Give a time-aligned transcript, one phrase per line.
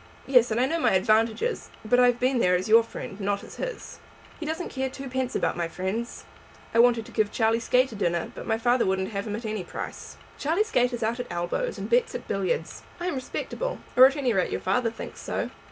[0.25, 1.69] "Yes, and I know my advantages.
[1.85, 3.99] But I have been there as your friend, not as his."
[4.39, 6.25] "He doesn't care twopence about my friends.
[6.73, 9.45] I wanted to give Charlie Skate a dinner, but my father wouldn't have him at
[9.45, 12.81] any price." "Charlie Skate is out at elbows, and bets at billiards.
[12.99, 15.51] I am respectable, or at any rate your father thinks so.